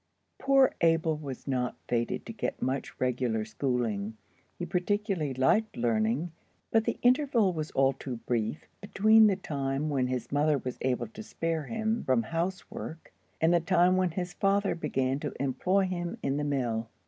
POOR 0.39 0.73
Abel 0.81 1.15
was 1.15 1.47
not 1.47 1.75
fated 1.87 2.25
to 2.25 2.33
get 2.33 2.59
much 2.59 2.99
regular 2.99 3.45
schooling. 3.45 4.17
He 4.57 4.65
particularly 4.65 5.35
liked 5.35 5.77
learning, 5.77 6.31
but 6.71 6.85
the 6.85 6.97
interval 7.03 7.53
was 7.53 7.69
all 7.69 7.93
too 7.93 8.15
brief 8.17 8.65
between 8.81 9.27
the 9.27 9.35
time 9.35 9.89
when 9.91 10.07
his 10.07 10.31
mother 10.31 10.57
was 10.57 10.79
able 10.81 11.05
to 11.09 11.21
spare 11.21 11.65
him 11.65 12.03
from 12.03 12.23
housework 12.23 13.13
and 13.39 13.53
the 13.53 13.59
time 13.59 13.95
when 13.95 14.09
his 14.09 14.33
father 14.33 14.73
began 14.73 15.19
to 15.19 15.35
employ 15.39 15.81
him 15.85 16.17
in 16.23 16.37
the 16.37 16.43
mill. 16.43 16.89